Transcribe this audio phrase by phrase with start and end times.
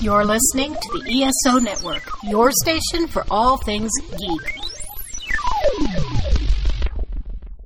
[0.00, 4.58] You're listening to the ESO Network, your station for all things geek.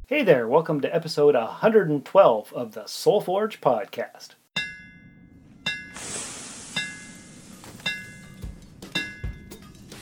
[0.06, 4.30] Hey there, welcome to episode 112 of the Soul Forge podcast.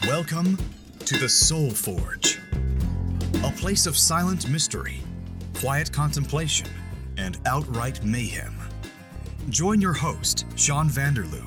[0.07, 0.59] Welcome
[1.01, 2.39] to the Soul Forge,
[3.45, 5.01] a place of silent mystery,
[5.55, 6.69] quiet contemplation,
[7.17, 8.55] and outright mayhem.
[9.49, 11.47] Join your host, Sean Vanderloo,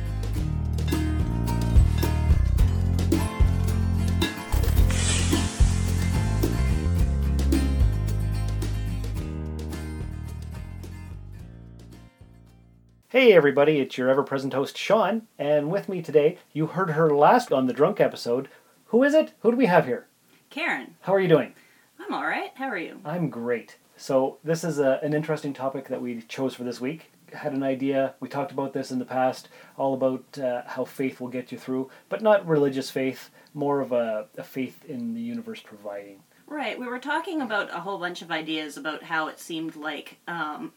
[13.11, 17.13] Hey everybody, it's your ever present host Sean, and with me today, you heard her
[17.13, 18.47] last on the drunk episode.
[18.85, 19.33] Who is it?
[19.41, 20.07] Who do we have here?
[20.49, 21.53] Karen, How are you doing?
[21.99, 22.51] I'm all right.
[22.55, 23.01] How are you?
[23.03, 23.75] I'm great.
[23.97, 27.11] So, this is a, an interesting topic that we chose for this week.
[27.33, 31.19] Had an idea, we talked about this in the past, all about uh, how faith
[31.19, 35.19] will get you through, but not religious faith, more of a, a faith in the
[35.21, 36.23] universe providing.
[36.47, 36.79] Right.
[36.79, 40.71] We were talking about a whole bunch of ideas about how it seemed like, um,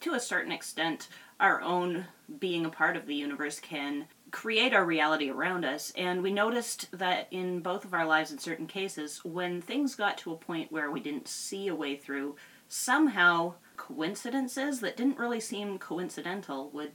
[0.00, 1.08] to a certain extent,
[1.40, 2.06] our own
[2.38, 5.92] being a part of the universe can create our reality around us.
[5.96, 10.18] And we noticed that in both of our lives, in certain cases, when things got
[10.18, 12.36] to a point where we didn't see a way through,
[12.68, 16.92] somehow coincidences that didn't really seem coincidental would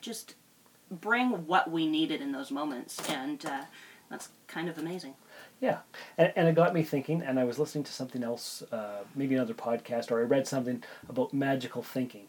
[0.00, 0.34] just
[0.90, 3.08] bring what we needed in those moments.
[3.10, 3.64] And uh,
[4.10, 5.14] that's kind of amazing.
[5.60, 5.78] Yeah,
[6.18, 9.34] and, and it got me thinking, and I was listening to something else, uh, maybe
[9.34, 12.26] another podcast, or I read something about magical thinking,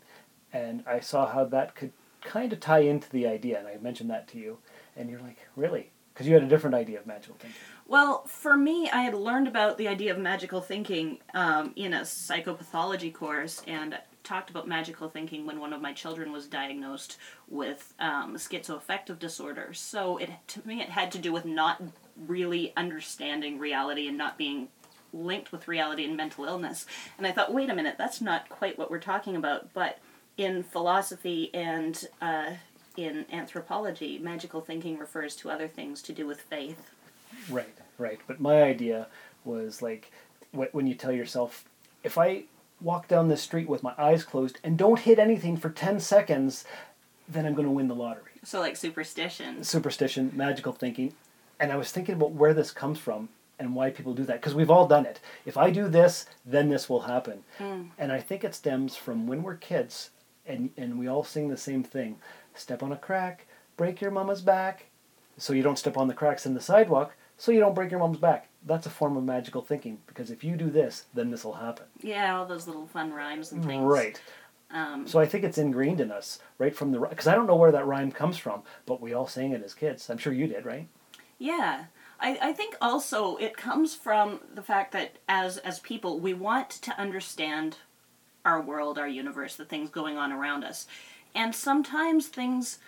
[0.53, 4.09] and I saw how that could kind of tie into the idea, and I mentioned
[4.09, 4.59] that to you,
[4.95, 5.91] and you're like, really?
[6.13, 7.59] Because you had a different idea of magical thinking.
[7.85, 12.01] Well, for me, I had learned about the idea of magical thinking um, in a
[12.01, 17.17] psychopathology course and talked about magical thinking when one of my children was diagnosed
[17.47, 19.73] with um, schizoaffective disorder.
[19.73, 21.81] So it to me, it had to do with not
[22.25, 24.69] really understanding reality and not being
[25.13, 26.85] linked with reality and mental illness.
[27.17, 29.73] And I thought, wait a minute, that's not quite what we're talking about.
[29.73, 29.99] But
[30.37, 32.51] in philosophy and uh,
[32.95, 36.91] in anthropology, magical thinking refers to other things to do with faith.
[37.49, 38.19] Right, right.
[38.27, 39.07] But my idea
[39.45, 40.11] was like
[40.51, 41.65] when you tell yourself,
[42.03, 42.43] if I
[42.81, 46.63] walk down the street with my eyes closed and don't hit anything for 10 seconds,
[47.27, 48.23] then I'm going to win the lottery.
[48.43, 49.63] So, like superstition.
[49.63, 51.13] Superstition, magical thinking.
[51.59, 53.29] And I was thinking about where this comes from
[53.59, 55.19] and why people do that because we've all done it.
[55.45, 57.43] If I do this, then this will happen.
[57.97, 60.11] And I think it stems from when we're kids
[60.45, 62.17] and, and we all sing the same thing
[62.53, 63.45] step on a crack,
[63.75, 64.85] break your mama's back,
[65.37, 67.99] so you don't step on the cracks in the sidewalk, so you don't break your
[67.99, 68.47] mom's back.
[68.65, 71.85] That's a form of magical thinking because if you do this, then this will happen.
[72.01, 73.83] Yeah, all those little fun rhymes and things.
[73.83, 74.19] Right.
[74.71, 77.55] Um, So I think it's ingrained in us right from the because I don't know
[77.55, 80.09] where that rhyme comes from, but we all sang it as kids.
[80.09, 80.87] I'm sure you did, right?
[81.37, 81.85] Yeah.
[82.19, 86.69] I, I think also it comes from the fact that as as people we want
[86.69, 87.77] to understand
[88.43, 90.87] our world, our universe, the things going on around us.
[91.35, 92.79] And sometimes things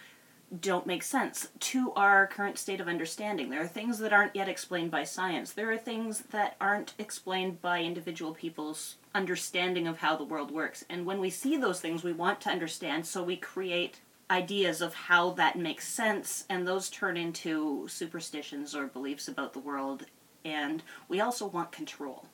[0.62, 3.50] don't make sense to our current state of understanding.
[3.50, 5.52] There are things that aren't yet explained by science.
[5.52, 10.84] There are things that aren't explained by individual people's understanding of how the world works.
[10.90, 14.00] And when we see those things, we want to understand, so we create
[14.30, 19.60] ideas of how that makes sense, and those turn into superstitions or beliefs about the
[19.60, 20.06] world.
[20.46, 22.26] And we also want control.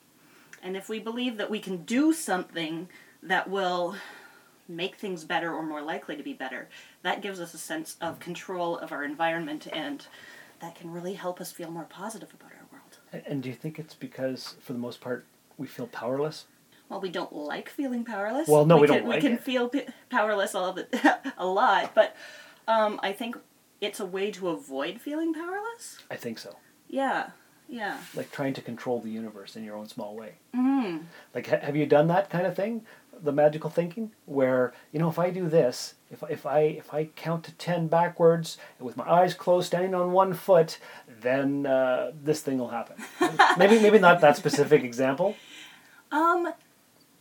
[0.62, 2.90] And if we believe that we can do something
[3.24, 3.96] that will
[4.68, 6.68] make things better or more likely to be better,
[7.04, 10.08] that gives us a sense of control of our environment and
[10.60, 13.26] that can really help us feel more positive about our world.
[13.28, 15.26] And, do you think it's because, for the most part,
[15.58, 16.46] we feel powerless?
[16.90, 18.48] Well, we don't like feeling powerless.
[18.48, 19.44] Well, no, we can, don't like We can it.
[19.44, 20.88] feel p- powerless all the,
[21.38, 22.16] a lot, but
[22.68, 23.38] um, I think
[23.82, 25.98] it's a way to avoid feeling powerless.
[26.12, 26.56] I think so.
[26.88, 27.32] Yeah,
[27.68, 27.98] yeah.
[28.16, 30.34] Like trying to control the universe in your own small way.
[30.56, 31.06] Mm.
[31.34, 32.84] Like, ha- have you done that kind of thing?
[33.24, 37.06] The magical thinking, where you know, if I do this, if if I if I
[37.16, 40.78] count to ten backwards with my eyes closed, standing on one foot,
[41.22, 42.98] then uh, this thing will happen.
[43.58, 45.36] maybe maybe not that specific example.
[46.12, 46.54] Um,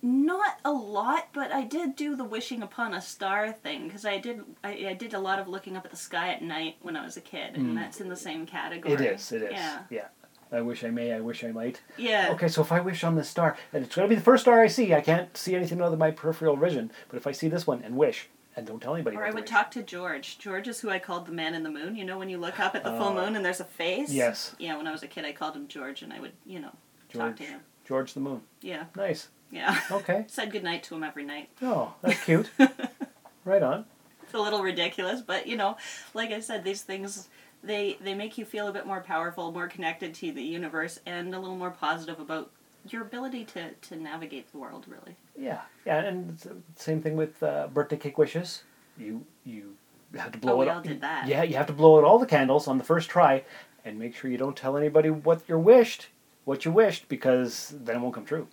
[0.05, 4.19] not a lot, but I did do the wishing upon a star thing because I
[4.19, 6.95] did I, I did a lot of looking up at the sky at night when
[6.95, 8.95] I was a kid, and that's in the same category.
[8.97, 9.01] Mm.
[9.01, 9.33] It is.
[9.33, 9.53] It is.
[9.53, 9.79] Yeah.
[9.89, 10.09] Yeah.
[10.53, 11.81] I wish I may, I wish I might.
[11.97, 12.29] Yeah.
[12.33, 14.43] Okay, so if I wish on this star, and it's going to be the first
[14.43, 16.93] star I see, I can't see anything other than my peripheral vision.
[17.09, 19.17] But if I see this one and wish, and don't tell anybody.
[19.17, 19.51] Or I would wish.
[19.51, 20.39] talk to George.
[20.39, 21.97] George is who I called the man in the moon.
[21.97, 24.12] You know when you look up at the full moon and there's a face?
[24.12, 24.55] Yes.
[24.59, 26.77] Yeah, when I was a kid I called him George and I would, you know,
[27.12, 27.61] talk to him.
[27.85, 28.43] George the Moon.
[28.61, 28.85] Yeah.
[28.97, 29.29] Nice.
[29.55, 29.79] Yeah.
[29.91, 30.25] Okay.
[30.29, 31.49] Said goodnight to him every night.
[31.62, 32.51] Oh, that's cute.
[33.45, 33.85] right on.
[34.25, 35.77] It's a little ridiculous, but you know,
[36.12, 37.29] like I said, these things
[37.62, 41.33] they they make you feel a bit more powerful, more connected to the universe, and
[41.35, 42.51] a little more positive about
[42.91, 45.17] your ability to, to navigate the world, really.
[45.39, 46.37] Yeah, yeah, and
[46.77, 48.65] same thing with uh, birthday cake wishes.
[48.99, 49.77] You you
[50.17, 50.65] have to blow Oh, it.
[50.67, 51.29] we all did that.
[51.29, 53.45] Yeah, you have to blow out all the candles on the first try,
[53.85, 56.09] and make sure you don't tell anybody what you wished,
[56.45, 58.49] what you wished, because then it won't come true.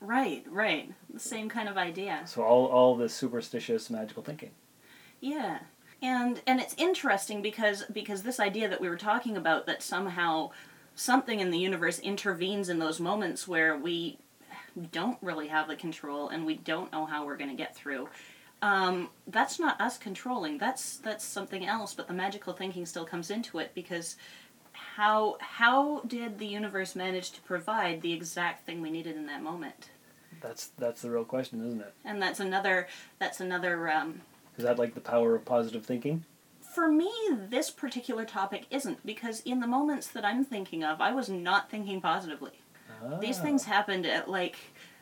[0.00, 0.92] Right, right.
[1.12, 2.22] The same kind of idea.
[2.26, 4.50] So all all this superstitious magical thinking.
[5.20, 5.58] Yeah.
[6.00, 10.50] And and it's interesting because because this idea that we were talking about that somehow
[10.94, 14.18] something in the universe intervenes in those moments where we
[14.92, 18.08] don't really have the control and we don't know how we're going to get through.
[18.62, 20.58] Um, that's not us controlling.
[20.58, 21.94] That's that's something else.
[21.94, 24.16] But the magical thinking still comes into it because
[24.96, 29.42] how how did the universe manage to provide the exact thing we needed in that
[29.42, 29.90] moment?
[30.40, 31.92] That's that's the real question, isn't it?
[32.04, 32.88] And that's another
[33.18, 34.20] that's another um,
[34.56, 36.24] Is that like the power of positive thinking?
[36.60, 37.10] For me,
[37.48, 41.70] this particular topic isn't because in the moments that I'm thinking of, I was not
[41.70, 42.52] thinking positively.
[43.20, 43.42] These Ah.
[43.42, 44.56] things happened at like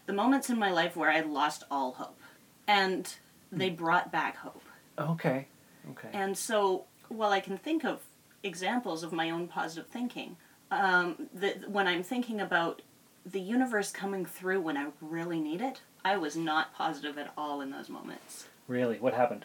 [0.06, 2.20] the moments in my life where I lost all hope,
[2.66, 3.12] and
[3.50, 4.62] they brought back hope.
[4.98, 5.46] Okay.
[5.90, 6.08] Okay.
[6.12, 8.00] And so, while I can think of
[8.46, 10.36] examples of my own positive thinking,
[10.70, 12.82] um, that when I'm thinking about
[13.24, 17.60] the universe coming through when I really need it, I was not positive at all
[17.60, 18.46] in those moments.
[18.68, 19.44] really, what happened?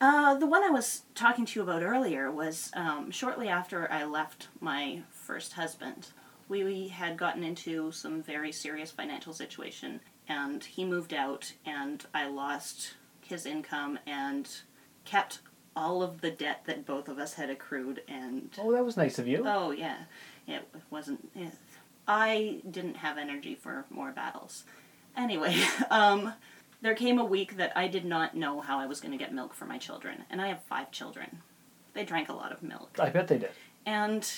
[0.00, 4.04] Uh, the one I was talking to you about earlier was um, shortly after I
[4.04, 6.08] left my first husband.
[6.48, 12.04] We, we had gotten into some very serious financial situation, and he moved out, and
[12.14, 14.48] I lost his income and
[15.04, 15.40] kept
[15.76, 18.02] all of the debt that both of us had accrued.
[18.08, 19.44] And Oh, that was nice of you.
[19.46, 19.98] oh yeah,
[20.46, 21.30] it wasn't.
[21.34, 21.52] It,
[22.08, 24.64] I didn't have energy for more battles.
[25.16, 25.56] Anyway,
[25.90, 26.32] um,
[26.82, 29.32] there came a week that I did not know how I was going to get
[29.34, 31.42] milk for my children, and I have five children.
[31.94, 32.96] They drank a lot of milk.
[32.98, 33.50] I bet they did.
[33.84, 34.28] And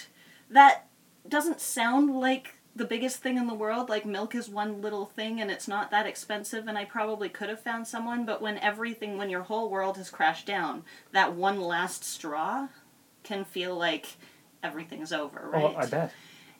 [0.51, 0.87] that
[1.29, 3.89] doesn't sound like the biggest thing in the world.
[3.89, 7.49] Like, milk is one little thing and it's not that expensive, and I probably could
[7.49, 11.61] have found someone, but when everything, when your whole world has crashed down, that one
[11.61, 12.69] last straw
[13.23, 14.17] can feel like
[14.63, 15.75] everything's over, oh, right?
[15.77, 16.13] Oh, I bet.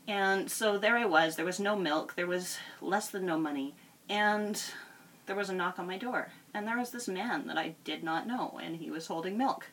[0.07, 1.37] And so there I was.
[1.37, 2.15] There was no milk.
[2.17, 3.75] There was less than no money.
[4.09, 4.61] And
[5.27, 6.29] there was a knock on my door.
[6.53, 9.69] And there was this man that I did not know, and he was holding milk.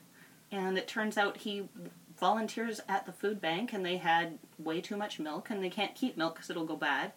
[0.52, 1.68] And it turns out he
[2.20, 5.96] volunteers at the food bank, and they had way too much milk, and they can't
[5.96, 7.14] keep milk because it'll go bad.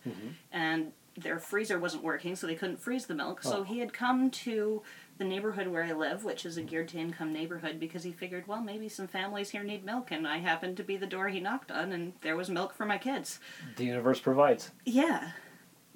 [0.53, 3.43] And their freezer wasn't working, so they couldn't freeze the milk.
[3.43, 3.63] So Oh.
[3.65, 4.83] he had come to
[5.19, 8.47] the neighborhood where I live, which is a geared to income neighborhood, because he figured,
[8.49, 11.39] well, maybe some families here need milk, and I happened to be the door he
[11.41, 13.41] knocked on, and there was milk for my kids.
[13.77, 14.71] The universe provides.
[14.87, 15.33] Yeah.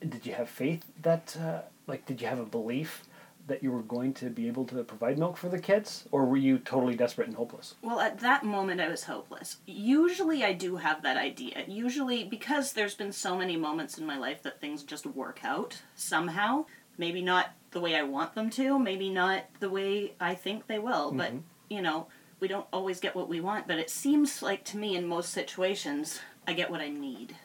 [0.07, 3.05] Did you have faith that, uh, like, did you have a belief
[3.47, 6.37] that you were going to be able to provide milk for the kids, or were
[6.37, 7.75] you totally desperate and hopeless?
[7.81, 9.59] Well, at that moment, I was hopeless.
[9.67, 11.65] Usually, I do have that idea.
[11.69, 15.83] Usually, because there's been so many moments in my life that things just work out
[15.95, 16.67] somehow.
[16.99, 20.79] Maybe not the way I want them to, maybe not the way I think they
[20.79, 21.33] will, but,
[21.69, 22.07] you know,
[22.41, 25.31] we don't always get what we want, but it seems like to me in most
[25.31, 27.37] situations, I get what I need.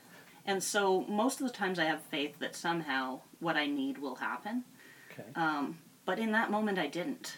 [0.46, 4.15] And so, most of the times, I have faith that somehow what I need will
[4.15, 4.63] happen.
[5.12, 5.29] Okay.
[5.36, 7.38] Um, but in that moment, I didn't.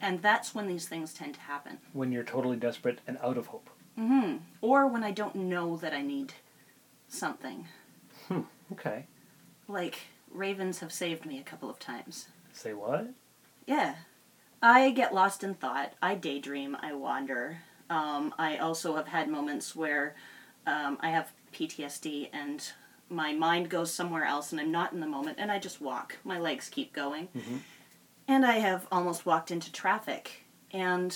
[0.00, 1.78] And that's when these things tend to happen.
[1.92, 3.70] when you're totally desperate and out of hope.
[3.98, 4.38] Mm-hmm.
[4.60, 6.32] Or when I don't know that I need
[7.08, 7.66] something.
[8.28, 8.40] Hmm.
[8.72, 9.06] Okay.
[9.68, 10.00] Like,
[10.32, 12.28] ravens have saved me a couple of times.
[12.52, 13.10] Say what?
[13.66, 13.94] Yeah.
[14.62, 15.92] I get lost in thought.
[16.02, 16.76] I daydream.
[16.80, 17.58] I wander.
[17.90, 20.14] Um, I also have had moments where
[20.66, 22.72] um, I have PTSD and
[23.10, 26.16] my mind goes somewhere else and I'm not in the moment and I just walk.
[26.24, 27.28] My legs keep going.
[28.32, 31.14] And I have almost walked into traffic and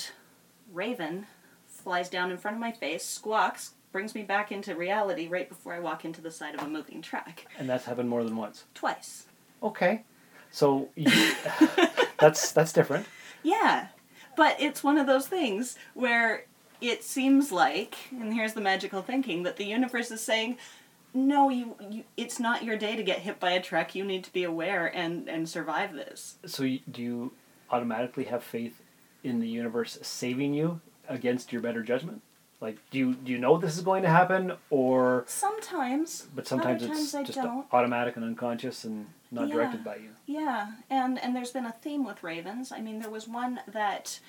[0.71, 1.25] Raven
[1.65, 5.73] flies down in front of my face, squawks, brings me back into reality right before
[5.73, 7.43] I walk into the side of a moving truck.
[7.57, 8.65] And that's happened more than once.
[8.75, 9.25] Twice.
[9.63, 10.03] Okay.
[10.51, 11.11] So you,
[12.19, 13.07] that's that's different.
[13.41, 13.87] Yeah.
[14.35, 16.45] But it's one of those things where
[16.81, 20.57] it seems like, and here's the magical thinking, that the universe is saying,
[21.17, 23.95] no, you, you it's not your day to get hit by a truck.
[23.95, 26.37] You need to be aware and, and survive this.
[26.45, 27.33] So you, do you
[27.71, 28.81] automatically have faith
[29.23, 32.21] in the universe saving you against your better judgment?
[32.61, 36.27] Like, do you do you know this is going to happen, or Sometimes.
[36.35, 37.65] but sometimes it's I just don't.
[37.71, 39.53] automatic and unconscious and not Yeah.
[39.55, 40.09] directed by you.
[40.25, 42.71] Yeah, and and there's been a theme with ravens.
[42.71, 44.19] I mean, there was one that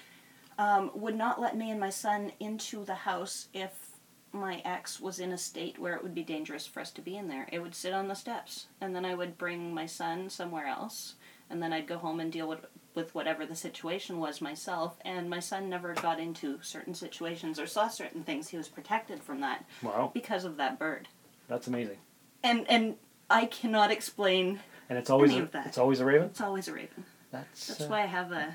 [0.58, 3.87] um, would not let me and my son into the house if
[4.32, 7.16] my ex was in a state where it would be dangerous for us to be
[7.16, 7.48] in there.
[7.52, 11.14] It would sit on the steps, and then I would bring my son somewhere else,
[11.50, 14.98] and then I'd go home and deal with with whatever the situation was myself.
[15.04, 18.48] And my son never got into certain situations or saw certain things.
[18.48, 21.06] He was protected from that Wow, because of that bird.
[21.48, 21.98] that's amazing.
[22.42, 22.96] And and
[23.30, 24.60] I cannot explain.
[24.88, 25.66] And it's always Any a, of that.
[25.66, 26.26] it's always a raven.
[26.28, 27.04] It's always a raven.
[27.30, 28.54] That's, That's uh, why I have a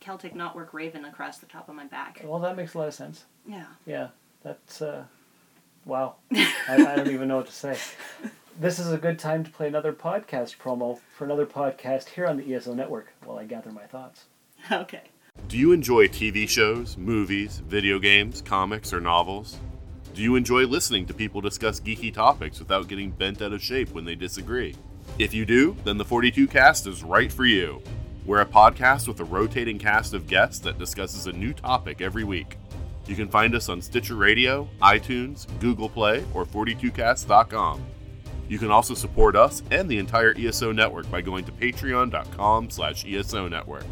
[0.00, 2.20] Celtic knotwork raven across the top of my back.
[2.24, 3.24] Well, that makes a lot of sense.
[3.46, 3.66] Yeah.
[3.86, 4.08] Yeah,
[4.42, 5.04] that's uh,
[5.84, 6.16] wow.
[6.32, 7.78] I, I don't even know what to say.
[8.60, 12.36] This is a good time to play another podcast promo for another podcast here on
[12.36, 14.26] the ESO network while I gather my thoughts.
[14.70, 15.04] Okay.
[15.48, 19.58] Do you enjoy TV shows, movies, video games, comics, or novels?
[20.14, 23.90] Do you enjoy listening to people discuss geeky topics without getting bent out of shape
[23.92, 24.76] when they disagree?
[25.18, 27.82] If you do, then the 42 Cast is right for you.
[28.26, 32.24] We're a podcast with a rotating cast of guests that discusses a new topic every
[32.24, 32.58] week.
[33.06, 37.84] You can find us on Stitcher Radio, iTunes, Google Play, or 42cast.com.
[38.48, 43.04] You can also support us and the entire ESO network by going to patreon.com slash
[43.06, 43.84] ESO network.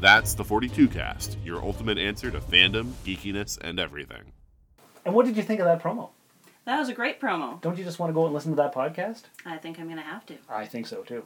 [0.00, 4.32] That's the 42 Cast, your ultimate answer to fandom, geekiness, and everything.
[5.04, 6.10] And what did you think of that promo?
[6.64, 7.60] That was a great promo.
[7.62, 9.22] Don't you just want to go and listen to that podcast?
[9.46, 10.34] I think I'm going to have to.
[10.50, 11.24] I think so too.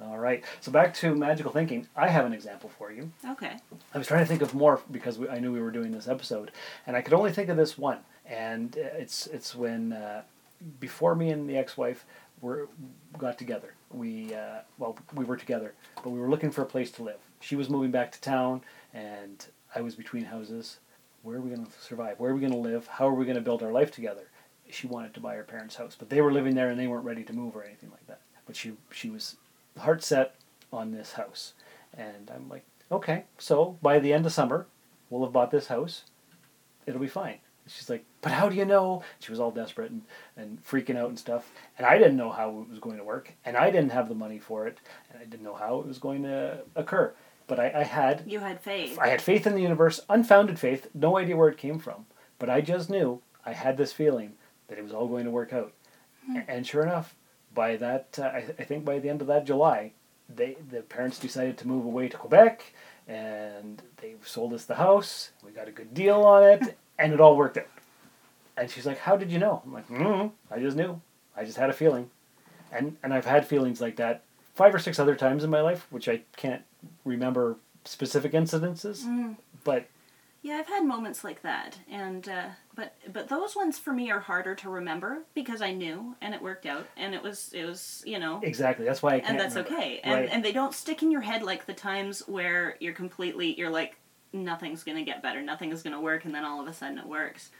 [0.00, 0.44] All right.
[0.60, 1.86] So back to magical thinking.
[1.96, 3.10] I have an example for you.
[3.30, 3.56] Okay.
[3.94, 6.08] I was trying to think of more because we, I knew we were doing this
[6.08, 6.50] episode,
[6.86, 7.98] and I could only think of this one.
[8.26, 10.22] And uh, it's it's when uh,
[10.80, 12.04] before me and the ex-wife
[12.40, 12.68] were
[13.18, 13.74] got together.
[13.90, 17.20] We uh, well we were together, but we were looking for a place to live.
[17.40, 20.78] She was moving back to town, and I was between houses.
[21.22, 22.18] Where are we going to survive?
[22.18, 22.86] Where are we going to live?
[22.86, 24.28] How are we going to build our life together?
[24.70, 27.04] She wanted to buy her parents' house, but they were living there and they weren't
[27.04, 28.20] ready to move or anything like that.
[28.46, 29.36] But she she was
[29.78, 30.34] heart set
[30.72, 31.54] on this house,
[31.96, 34.66] and I'm like, okay, so by the end of summer,
[35.10, 36.04] we'll have bought this house.
[36.86, 37.38] It'll be fine.
[37.66, 39.02] She's like, but how do you know?
[39.20, 40.02] She was all desperate and,
[40.36, 41.50] and freaking out and stuff.
[41.78, 43.32] And I didn't know how it was going to work.
[43.46, 44.76] And I didn't have the money for it.
[45.10, 47.14] And I didn't know how it was going to occur.
[47.46, 48.98] But I, I had You had faith.
[49.00, 52.04] I had faith in the universe, unfounded faith, no idea where it came from.
[52.38, 54.32] But I just knew, I had this feeling
[54.68, 55.72] that it was all going to work out.
[56.26, 56.36] Hmm.
[56.36, 57.14] A- And sure enough,
[57.54, 59.92] by that, uh, I, I think by the end of that July,
[60.28, 62.72] they the parents decided to move away to Quebec,
[63.06, 65.30] and they sold us the house.
[65.44, 67.66] We got a good deal on it, and it all worked out.
[68.56, 71.00] And she's like, "How did you know?" I'm like, mm, "I just knew.
[71.36, 72.10] I just had a feeling."
[72.72, 74.22] And and I've had feelings like that
[74.54, 76.62] five or six other times in my life, which I can't
[77.04, 79.36] remember specific incidences, Mm.
[79.64, 79.86] but
[80.44, 84.20] Yeah, I've had moments like that, and uh, but but those ones for me are
[84.20, 88.02] harder to remember because I knew and it worked out, and it was it was
[88.06, 89.30] you know exactly that's why I can't.
[89.30, 89.74] and that's remember.
[89.78, 90.28] okay and Right.
[90.30, 93.96] and they don't stick in your head like the times where you're completely you're like
[94.34, 97.06] nothing's gonna get better nothing is gonna work and then all of a sudden it
[97.06, 97.50] works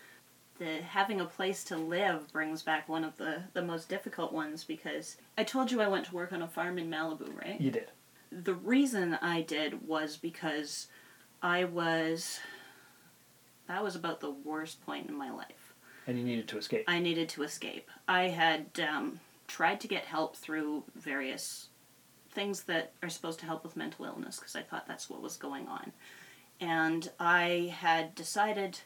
[0.58, 4.62] the having a place to live brings back one of the the most difficult ones
[4.62, 7.70] because i told you i went to work on a farm in malibu right you
[7.70, 7.88] did.
[8.30, 10.88] the reason i did was because
[11.42, 12.40] i was
[13.66, 15.74] that was about the worst point in my life
[16.06, 16.84] and you needed to escape.
[16.86, 17.90] I needed to escape.
[18.06, 21.68] I had um, tried to get help through various
[22.30, 25.36] things that are supposed to help with mental illness because I thought that's what was
[25.36, 25.92] going on.
[26.60, 28.80] And I had decided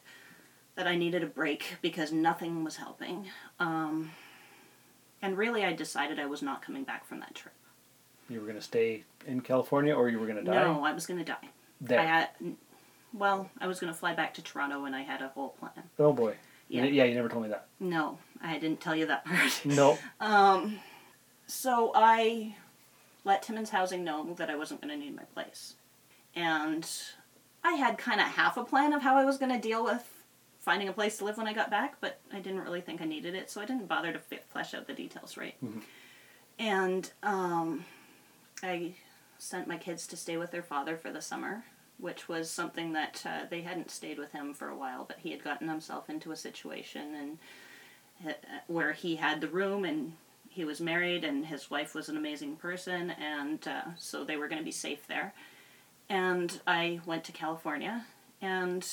[0.75, 3.27] that I needed a break because nothing was helping.
[3.59, 4.11] Um,
[5.21, 7.53] and really, I decided I was not coming back from that trip.
[8.29, 10.93] you were going to stay in California, or you were going to die No, I
[10.93, 11.49] was going to die.
[11.81, 11.99] there.
[11.99, 12.29] I had,
[13.13, 15.71] well, I was going to fly back to Toronto and I had a whole plan.
[15.99, 16.35] oh boy.
[16.67, 16.83] Yeah.
[16.85, 17.67] You- yeah, you never told me that.
[17.79, 19.61] No, I didn't tell you that part.
[19.65, 19.97] No.
[20.19, 20.79] Um,
[21.47, 22.55] so I
[23.25, 25.73] let Timmins Housing know that I wasn't going to need my place.
[26.35, 26.87] And
[27.63, 30.07] I had kind of half a plan of how I was going to deal with
[30.59, 33.05] finding a place to live when I got back, but I didn't really think I
[33.05, 34.19] needed it, so I didn't bother to
[34.51, 35.55] flesh out the details right.
[36.59, 37.85] And um,
[38.61, 38.93] I
[39.37, 41.63] sent my kids to stay with their father for the summer,
[41.99, 45.31] which was something that uh, they hadn't stayed with him for a while, but he
[45.31, 47.37] had gotten himself into a situation and
[48.27, 48.33] uh,
[48.67, 50.13] where he had the room and
[50.49, 54.47] he was married and his wife was an amazing person and uh, so they were
[54.47, 55.33] going to be safe there.
[56.09, 58.05] And i went to california
[58.41, 58.85] and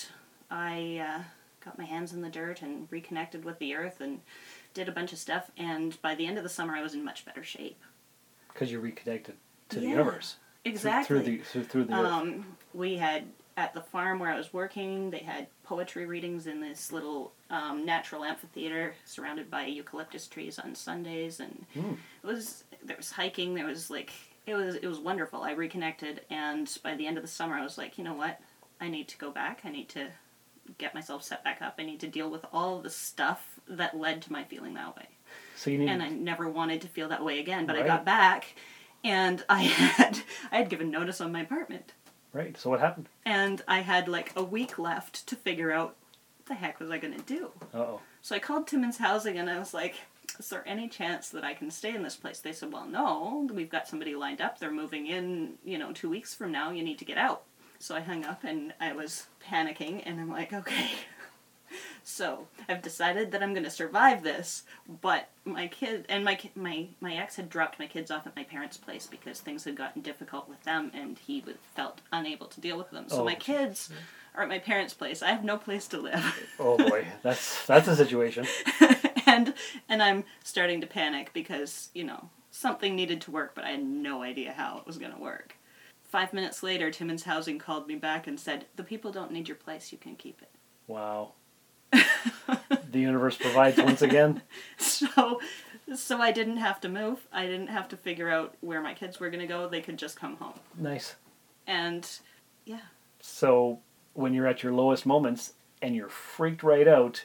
[0.51, 1.23] i uh,
[1.65, 4.21] got my hands in the dirt and reconnected with the earth and
[4.75, 7.03] did a bunch of stuff and by the end of the summer i was in
[7.05, 7.81] much better shape.
[8.53, 9.37] Because you reconnected
[9.71, 10.37] to the universe.
[10.67, 13.25] Through- exactly Through, the through, through the um, we had
[13.59, 17.87] at the farm where I was working, they had poetry readings in this little um,
[17.87, 23.55] natural amphitheater surrounded by eucalyptus trees on Sundays, and it was there was hiking.
[23.55, 24.13] There was like
[24.47, 25.43] it was it was wonderful.
[25.43, 28.41] I reconnected, and by the end of the summer, I was like, you know what,
[28.81, 29.61] I need to go back.
[29.65, 30.09] I need to
[30.79, 31.77] get myself set back up.
[31.79, 35.07] I need to deal with all the stuff that led to my feeling that way
[35.57, 35.89] So you need.
[35.89, 37.67] and I never wanted to feel that way again.
[37.67, 38.55] But I got back,
[39.07, 39.63] and I
[39.99, 40.21] had
[40.53, 41.93] I had given notice on my apartment,
[42.33, 42.57] right.
[42.59, 43.09] So what happened?
[43.25, 45.95] and I had like a week left to figure out
[46.37, 47.53] what the heck was I going to do.
[47.73, 48.01] Uh oh.
[48.23, 49.95] So I called Timmins Housing, and I was like.
[50.41, 52.41] Is there any chance that I can stay in this place?
[52.41, 54.59] They said, Well, no, we've got somebody lined up.
[54.59, 56.73] They're moving in, you know, two weeks from now.
[56.73, 57.45] You need to get out.
[57.79, 60.91] So I hung up and I was panicking, and I'm like, Okay.
[62.03, 64.63] So I've decided that I'm going to survive this,
[65.03, 68.45] but my kid and my my my ex had dropped my kids off at my
[68.45, 71.43] parents' place because things had gotten difficult with them, and he
[71.75, 73.09] felt unable to deal with them.
[73.09, 73.43] So Oh, my geez.
[73.45, 73.91] kids
[74.35, 75.23] are at my parents' place.
[75.23, 76.25] I have no place to live,
[76.61, 78.47] Oh boy, that's that's a situation.
[79.27, 79.53] and
[79.89, 83.85] and I'm starting to panic because you know something needed to work, but I had
[83.85, 85.57] no idea how it was going to work.
[86.05, 89.57] Five minutes later, Timmins Housing called me back and said, "The people don't need your
[89.57, 89.91] place.
[89.93, 90.51] You can keep it."
[90.87, 91.33] Wow.
[92.91, 94.43] The universe provides once again.
[94.79, 95.41] so
[95.95, 97.27] so I didn't have to move.
[97.33, 99.69] I didn't have to figure out where my kids were going to go.
[99.69, 100.55] They could just come home.
[100.77, 101.15] Nice.
[101.67, 102.09] And
[102.65, 102.81] yeah,
[103.21, 103.81] So
[104.15, 107.25] when you're at your lowest moments and you're freaked right out,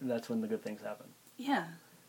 [0.00, 1.06] that's when the good things happen.
[1.36, 1.64] yeah.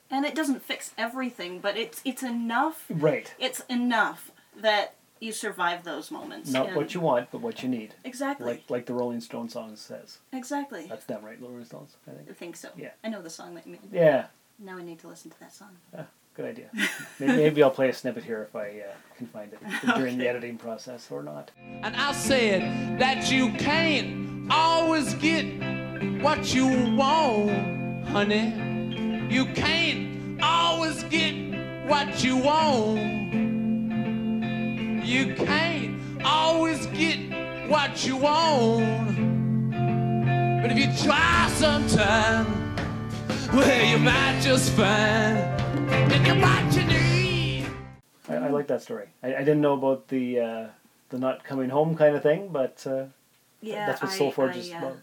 [0.09, 2.85] And it doesn't fix everything, but it's it's enough.
[2.89, 3.33] Right.
[3.39, 6.51] It's enough that you survive those moments.
[6.51, 7.93] Not and- what you want, but what you need.
[8.03, 8.45] Exactly.
[8.47, 10.17] Like like the Rolling Stone song says.
[10.33, 10.85] exactly.
[10.87, 11.39] That's them, right?
[11.39, 12.21] The Rolling Stones, I think.
[12.21, 12.37] I think.
[12.37, 12.69] think so.
[12.77, 12.89] Yeah.
[13.03, 13.81] I know the song that you made.
[13.91, 14.27] Yeah.
[14.59, 15.69] Now I need to listen to that song.
[15.97, 16.05] Ah,
[16.35, 16.69] good idea.
[17.19, 19.59] Maybe, maybe I'll play a snippet here if I uh, can find it
[19.95, 21.51] during the editing process or not.
[21.83, 25.45] And I said that you can't always get
[26.21, 28.53] what you want, honey.
[29.33, 31.33] You can't always get
[31.87, 33.46] what you want.
[35.07, 37.17] You can't always get
[37.69, 39.15] what you want.
[40.61, 42.75] But if you try sometime,
[43.53, 45.37] well, you might just find
[46.11, 47.67] that you're what you need.
[48.27, 49.07] I, I like that story.
[49.23, 50.67] I, I didn't know about the uh,
[51.07, 53.05] the not coming home kind of thing, but uh,
[53.61, 54.97] Yeah, that's what I, Soul Forge I, is uh, about.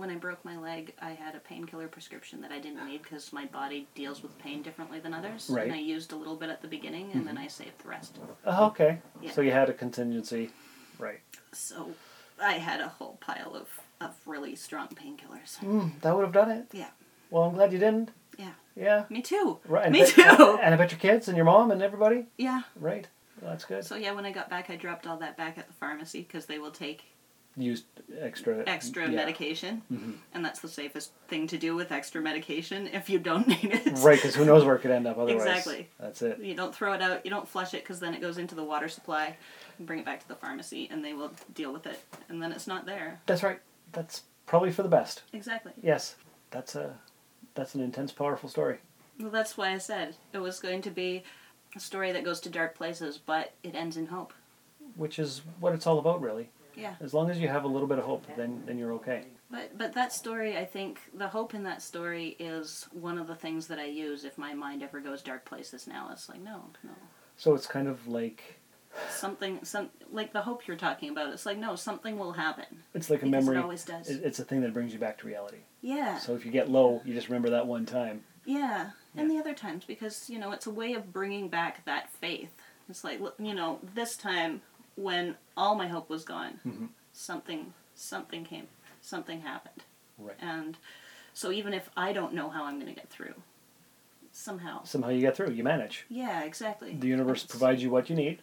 [0.00, 3.34] When I broke my leg, I had a painkiller prescription that I didn't need because
[3.34, 5.50] my body deals with pain differently than others.
[5.50, 5.64] Right.
[5.66, 8.16] And I used a little bit at the beginning, and then I saved the rest.
[8.46, 9.00] oh, okay.
[9.20, 9.32] Yeah.
[9.32, 10.48] So you had a contingency,
[10.98, 11.20] right?
[11.52, 11.90] So
[12.42, 13.68] I had a whole pile of,
[14.00, 15.58] of really strong painkillers.
[15.58, 16.68] Mm, that would have done it.
[16.72, 16.88] Yeah,
[17.28, 18.10] Well, I'm glad you didn't.
[18.38, 18.52] yeah.
[18.74, 19.04] Yeah.
[19.10, 19.58] Me too.
[19.68, 19.84] Right.
[19.84, 20.58] and Me bet- too.
[20.62, 22.24] And I bet your kids and your mom and everybody.
[22.38, 22.62] Yeah.
[22.74, 23.06] Right.
[23.42, 23.84] Well, that's good.
[23.84, 26.46] So yeah, when I got back, I dropped all that back at the pharmacy because
[26.46, 27.04] they will take
[27.56, 27.84] Used
[28.20, 28.62] extra.
[28.66, 29.16] extra yeah.
[29.16, 30.14] medication, Mhm.
[30.32, 33.98] and that's the safest thing to do with extra medication if you don't need it.
[33.98, 35.44] Right, because who knows where it could end up otherwise.
[35.46, 35.88] Exactly.
[35.98, 36.38] That's it.
[36.38, 37.24] You don't throw it out.
[37.24, 39.36] You don't flush it because then it goes into the water supply.
[39.80, 41.98] Bring it back to the pharmacy, and they will deal with it.
[42.28, 43.20] And then it's not there.
[43.26, 43.60] That's right.
[43.92, 45.22] That's probably for the best.
[45.32, 45.72] Exactly.
[45.82, 46.14] Yes.
[46.50, 46.98] That's a
[47.54, 48.78] that's an intense, powerful story.
[49.18, 51.24] Well, that's why I said it was going to be
[51.76, 54.32] a story that goes to dark places, but it ends in hope.
[54.94, 56.48] Which is what it's all about, really.
[56.80, 56.94] Yeah.
[57.00, 59.24] As long as you have a little bit of hope, then then you're okay.
[59.50, 63.34] But but that story, I think the hope in that story is one of the
[63.34, 65.86] things that I use if my mind ever goes dark places.
[65.86, 66.90] Now it's like no, no,
[67.36, 68.60] So it's kind of like
[69.08, 71.32] something, some like the hope you're talking about.
[71.32, 72.66] It's like no, something will happen.
[72.94, 73.62] it's like a Because it memory.
[73.62, 74.08] always does.
[74.08, 75.58] it- It's a thing that brings you back to reality.
[75.82, 76.18] Yeah.
[76.18, 78.22] So if you get low, you just remember that one time.
[78.46, 82.10] Yeah, and the other times because you know it's a way of bringing back that
[82.10, 82.52] faith.
[82.88, 84.62] It's like you know this time
[84.96, 86.88] when all my hope was gone, Mhm.
[87.12, 88.66] something something came,
[89.02, 89.82] something happened,
[90.18, 90.36] Right.
[90.40, 90.76] and
[91.34, 93.34] so even if I don't know how I'm going to get through,
[94.32, 95.50] somehow, Somehow you get through.
[95.50, 96.06] You manage.
[96.08, 96.94] yeah, exactly.
[96.94, 98.40] The universe provides you what you need.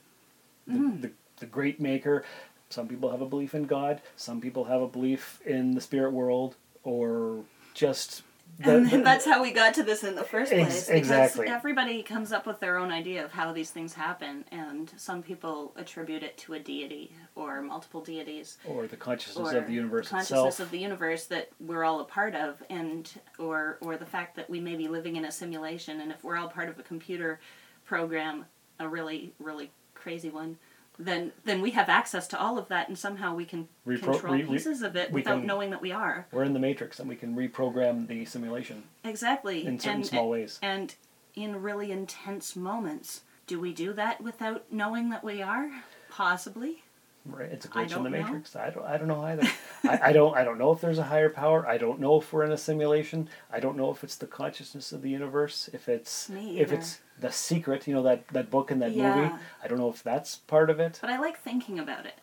[0.68, 1.02] The, Mhm.
[1.02, 2.24] the, the great maker.
[2.70, 4.02] Some people have a belief in God.
[4.16, 8.22] Some people have a belief in the spirit world, or just.
[8.60, 10.90] The, and then the- that's how we got to this in the first Ex- place.
[10.90, 11.46] exactly.
[11.46, 15.22] Because everybody comes up with their own idea of how these things happen, and some
[15.22, 18.58] people attribute it to a deity or multiple deities.
[18.66, 20.22] or the consciousness or of the universe itself.
[20.22, 20.60] consciousness itself.
[20.68, 24.50] of the universe that we're all a part of and or or the fact that
[24.50, 27.40] we may be living in a simulation and if we're all part of a computer
[27.86, 28.46] program
[28.80, 30.58] a really really crazy one
[31.00, 34.34] then then we have access to all of that and somehow we can Repro- control
[34.34, 37.08] re- pieces of it without can- knowing that we are We're in the matrix, and
[37.08, 38.84] we can reprogram the simulation.
[39.04, 40.58] exactly In certain and, small ways.
[40.62, 40.96] and
[41.36, 45.70] in really intense moments do we do that without knowing that we are
[46.10, 46.84] possibly
[47.26, 48.10] Right, it's a glitch in the don't know.
[48.24, 48.56] matrix.
[48.56, 48.86] I don't.
[48.86, 49.46] I don't know either.
[49.84, 50.34] I, I don't.
[50.38, 51.68] I don't know if there's a higher power.
[51.68, 53.28] I don't know if we're in a simulation.
[53.52, 55.70] I don't know if it's the consciousness of the universe.
[55.74, 56.76] If it's Me if either.
[56.80, 57.88] it's the secret.
[57.88, 59.34] You know that that book and that movie.
[59.64, 61.00] I don't know if that's part of it.
[61.02, 62.16] But I like thinking about it.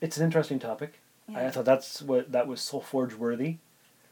[0.00, 0.98] It's an interesting topic.
[1.34, 3.58] I thought that's what that was Soul Forge worthy.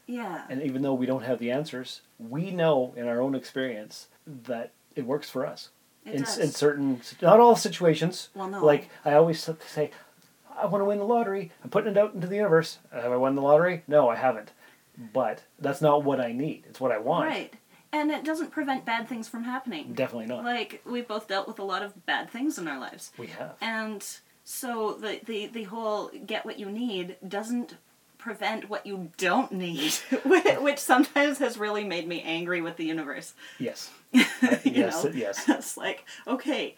[0.07, 0.43] Yeah.
[0.49, 4.71] And even though we don't have the answers, we know in our own experience that
[4.95, 5.69] it works for us.
[6.05, 6.37] It in, does.
[6.37, 8.29] in certain, not all situations.
[8.33, 8.65] Well, no.
[8.65, 9.91] Like I always say,
[10.57, 11.51] I want to win the lottery.
[11.63, 12.79] I'm putting it out into the universe.
[12.91, 13.83] Have I won the lottery?
[13.87, 14.51] No, I haven't.
[15.13, 16.63] But that's not what I need.
[16.67, 17.29] It's what I want.
[17.29, 17.53] Right.
[17.91, 19.93] And it doesn't prevent bad things from happening.
[19.93, 20.43] Definitely not.
[20.43, 23.11] Like we've both dealt with a lot of bad things in our lives.
[23.17, 23.55] we have.
[23.61, 24.05] And
[24.43, 27.75] so the, the, the whole get what you need doesn't
[28.19, 29.93] prevent what you don't need,
[30.59, 33.33] which sometimes has really made me angry with the universe.
[33.57, 33.89] Yes.
[34.11, 34.23] you
[34.63, 35.03] yes.
[35.03, 35.11] know?
[35.11, 35.49] Yes.
[35.49, 36.75] It's like, okay,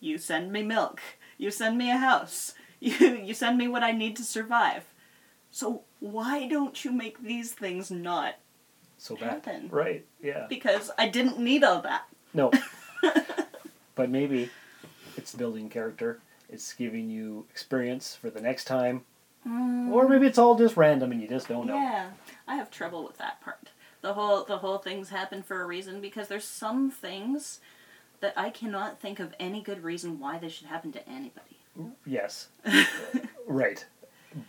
[0.00, 1.00] you send me milk,
[1.36, 4.84] you send me a house, you, you send me what I need to survive.
[5.50, 8.34] So why don't you make these things not?
[9.04, 9.44] So bad.
[9.44, 9.68] Happen.
[9.70, 10.06] Right.
[10.22, 10.46] Yeah.
[10.48, 12.06] Because I didn't need all that.
[12.32, 12.50] No.
[13.94, 14.48] but maybe
[15.18, 16.20] it's building character.
[16.48, 19.02] It's giving you experience for the next time.
[19.44, 20.08] Or mm.
[20.08, 21.74] maybe it's all just random and you just don't know.
[21.74, 22.12] Yeah,
[22.48, 23.72] I have trouble with that part.
[24.00, 27.60] The whole the whole things happen for a reason because there's some things
[28.20, 31.58] that I cannot think of any good reason why they should happen to anybody.
[32.06, 32.48] Yes.
[33.46, 33.84] right.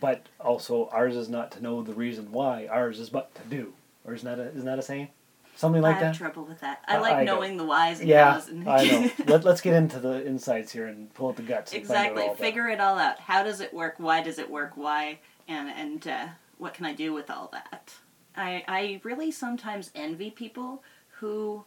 [0.00, 2.66] But also, ours is not to know the reason why.
[2.68, 3.74] Ours is but to do.
[4.06, 5.08] Or isn't that a, isn't that a saying?
[5.56, 6.18] Something like I have that?
[6.18, 6.84] trouble with that.
[6.86, 7.36] I like I don't.
[7.36, 8.48] knowing the whys and Yeah, hows.
[8.48, 9.10] And I know.
[9.26, 11.72] Let, let's get into the insights here and pull out the guts.
[11.72, 12.22] And find out exactly.
[12.22, 12.38] all that.
[12.38, 13.18] Figure it all out.
[13.20, 13.94] How does it work?
[13.96, 14.72] Why does it work?
[14.76, 15.18] Why?
[15.48, 16.26] And and uh,
[16.58, 17.94] what can I do with all that?
[18.36, 20.82] I I really sometimes envy people
[21.20, 21.64] who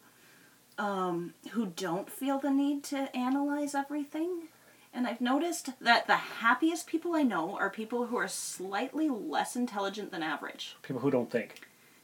[0.77, 4.49] um, who don't feel the need to analyze everything.
[4.93, 9.55] And I've noticed that the happiest people I know are people who are slightly less
[9.55, 10.75] intelligent than average.
[10.81, 11.61] People who don't think.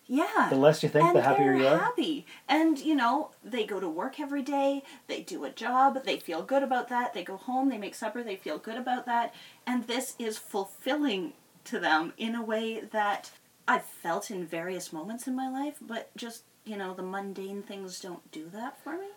[0.08, 0.48] Yeah.
[0.50, 1.78] The less you think, and the happier you are.
[1.78, 2.26] happy.
[2.48, 6.44] And you know, they go to work every day, they do a job, they feel
[6.44, 9.34] good about that, they go home, they make supper, they feel good about that,
[9.66, 11.34] and this is fulfilling
[11.66, 13.32] to them in a way that
[13.68, 18.00] I've felt in various moments in my life, but just, you know, the mundane things
[18.00, 19.08] don't do that for me.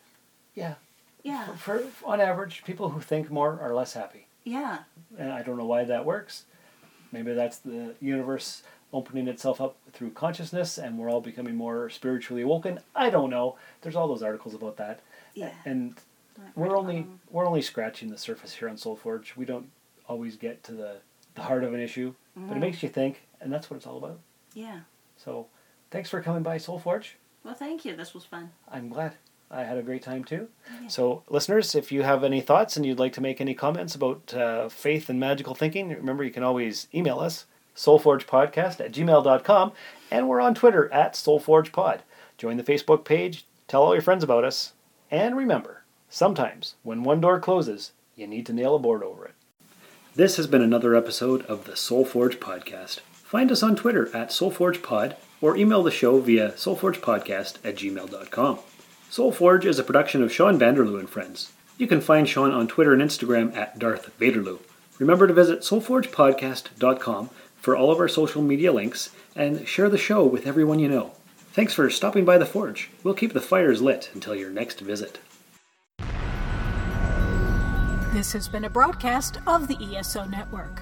[0.55, 0.74] Yeah.
[1.22, 1.48] Yeah.
[1.57, 4.27] For, for on average, people who think more are less happy.
[4.44, 4.79] Yeah.
[5.18, 6.44] And I don't know why that works.
[7.12, 12.42] Maybe that's the universe opening itself up through consciousness and we're all becoming more spiritually
[12.42, 12.81] awoken.
[12.94, 13.57] I don't know.
[13.83, 15.01] There's all those articles about that.
[15.35, 15.53] Yeah.
[15.64, 15.94] And
[16.55, 19.35] we're only we're only scratching the surface here on Soul Forge.
[19.37, 19.68] We don't
[20.09, 20.96] always get to the,
[21.35, 22.53] the heart of an issue, but Mm-hmm.
[22.57, 24.20] it makes you think, and that's what it's all about.
[24.55, 24.81] Yeah.
[25.16, 25.48] So,
[25.90, 27.16] thanks for coming by Soul Forge.
[27.42, 27.96] Well, thank you.
[27.96, 28.51] This was fun.
[28.70, 29.14] I'm glad.
[29.51, 30.46] I had a great time too.
[30.87, 34.33] So, listeners, if you have any thoughts and you'd like to make any comments about
[34.35, 37.46] uh, faith and magical thinking, remember you can always email us,
[37.78, 39.72] soulforgepodcast at gmail.com,
[40.10, 42.00] and we're on Twitter at soulforgepod.
[42.36, 44.72] Join the Facebook page, tell all your friends about us,
[45.10, 49.34] and remember, sometimes when one door closes, you need to nail a board over it.
[50.14, 53.00] This has been another episode of the Soulforge Podcast.
[53.00, 58.58] Find us on Twitter at SoulforgePod or email the show via soulforgepodcast at gmail.com.
[59.10, 61.52] Soulforge is a production of Sean Vanderloo and Friends.
[61.76, 64.58] You can find Sean on Twitter and Instagram at Darth Vaderloo.
[64.98, 67.30] Remember to visit soulforgepodcast.com
[67.68, 71.12] for all of our social media links and share the show with everyone you know.
[71.52, 72.88] Thanks for stopping by the Forge.
[73.04, 75.18] We'll keep the fires lit until your next visit.
[78.14, 80.81] This has been a broadcast of the ESO Network.